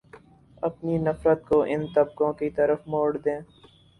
اپنی 0.63 0.97
نفرت 0.97 1.43
کو 1.49 1.61
ان 1.63 1.85
طبقوں 1.95 2.31
کی 2.33 2.49
طرف 2.49 2.87
موڑ 2.87 3.09
دیں 3.17 3.39